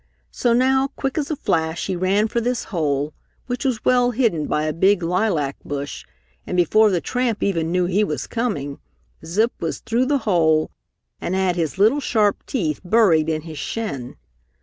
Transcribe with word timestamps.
So 0.31 0.51
now 0.53 0.87
quick 0.95 1.15
as 1.19 1.29
a 1.29 1.35
flash 1.35 1.85
he 1.85 1.95
ran 1.95 2.27
for 2.27 2.41
this 2.41 2.63
hole, 2.73 3.13
which 3.45 3.63
was 3.63 3.85
well 3.85 4.09
hidden 4.09 4.47
by 4.47 4.63
a 4.63 4.73
big 4.73 5.03
lilac 5.03 5.57
bush, 5.63 6.05
and 6.47 6.57
before 6.57 6.89
the 6.89 6.99
tramp 7.01 7.43
even 7.43 7.71
knew 7.71 7.85
he 7.85 8.03
was 8.03 8.25
coming, 8.25 8.79
Zip 9.23 9.51
was 9.59 9.77
through 9.79 10.07
the 10.07 10.17
hole 10.25 10.71
and 11.19 11.35
had 11.35 11.55
his 11.55 11.77
little, 11.77 11.99
sharp 12.01 12.43
teeth 12.47 12.81
buried 12.83 13.29
in 13.29 13.43
his 13.43 13.59
shin. 13.59 14.15